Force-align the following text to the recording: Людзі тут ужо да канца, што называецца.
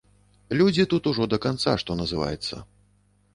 Людзі 0.61 0.85
тут 0.93 1.09
ужо 1.11 1.27
да 1.33 1.39
канца, 1.45 1.75
што 1.83 1.99
называецца. 2.01 2.65